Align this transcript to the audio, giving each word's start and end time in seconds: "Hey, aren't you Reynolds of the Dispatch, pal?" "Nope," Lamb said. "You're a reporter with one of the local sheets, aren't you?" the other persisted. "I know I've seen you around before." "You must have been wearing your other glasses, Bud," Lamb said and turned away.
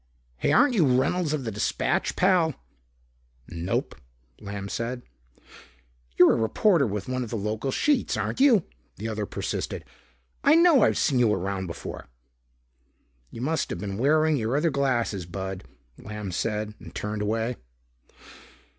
"Hey, 0.37 0.51
aren't 0.51 0.73
you 0.73 0.83
Reynolds 0.99 1.31
of 1.31 1.43
the 1.43 1.51
Dispatch, 1.51 2.15
pal?" 2.15 2.55
"Nope," 3.49 3.93
Lamb 4.39 4.67
said. 4.67 5.03
"You're 6.17 6.33
a 6.33 6.37
reporter 6.41 6.87
with 6.87 7.07
one 7.07 7.23
of 7.23 7.29
the 7.29 7.35
local 7.37 7.69
sheets, 7.69 8.17
aren't 8.17 8.39
you?" 8.39 8.63
the 8.95 9.07
other 9.07 9.27
persisted. 9.27 9.85
"I 10.43 10.55
know 10.55 10.81
I've 10.81 10.97
seen 10.97 11.19
you 11.19 11.31
around 11.31 11.67
before." 11.67 12.07
"You 13.29 13.41
must 13.41 13.69
have 13.69 13.77
been 13.79 13.99
wearing 13.99 14.37
your 14.37 14.57
other 14.57 14.71
glasses, 14.71 15.27
Bud," 15.27 15.65
Lamb 15.99 16.31
said 16.31 16.73
and 16.79 16.95
turned 16.95 17.21
away. 17.21 17.57